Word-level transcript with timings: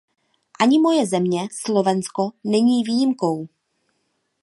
Ani 0.59 0.79
moje 0.81 1.05
země, 1.05 1.47
Slovensko, 1.51 2.31
není 2.43 2.83
výjimkou. 2.83 3.47